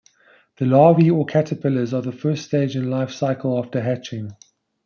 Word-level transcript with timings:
The 0.57 0.65
larvae 0.65 1.11
or 1.11 1.27
caterpillars 1.27 1.93
are 1.93 2.01
the 2.01 2.11
first 2.11 2.45
stage 2.45 2.75
in 2.75 2.85
the 2.85 2.89
life 2.89 3.11
cycle 3.11 3.59
after 3.59 3.81
hatching. 3.81 4.35